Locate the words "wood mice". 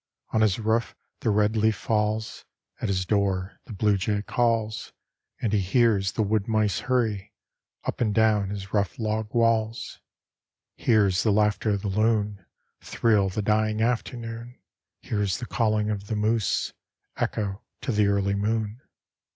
6.23-6.79